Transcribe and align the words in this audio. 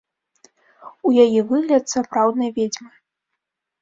У 1.09 1.11
яе 1.25 1.39
выгляд 1.51 1.83
сапраўднай 1.93 2.51
ведзьмы! 2.59 2.91